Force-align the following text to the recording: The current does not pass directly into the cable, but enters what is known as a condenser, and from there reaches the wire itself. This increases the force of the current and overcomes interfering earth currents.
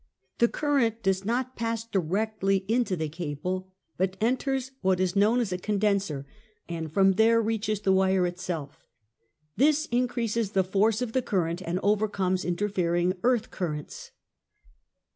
The 0.39 0.47
current 0.47 1.03
does 1.03 1.23
not 1.25 1.55
pass 1.55 1.83
directly 1.85 2.65
into 2.67 2.95
the 2.95 3.07
cable, 3.07 3.71
but 3.97 4.17
enters 4.19 4.71
what 4.81 4.99
is 4.99 5.15
known 5.15 5.39
as 5.39 5.51
a 5.51 5.59
condenser, 5.59 6.25
and 6.67 6.91
from 6.91 7.11
there 7.11 7.39
reaches 7.39 7.81
the 7.81 7.93
wire 7.93 8.25
itself. 8.25 8.83
This 9.57 9.85
increases 9.91 10.53
the 10.53 10.63
force 10.63 11.03
of 11.03 11.11
the 11.13 11.21
current 11.21 11.61
and 11.61 11.79
overcomes 11.83 12.43
interfering 12.43 13.13
earth 13.21 13.51
currents. 13.51 14.09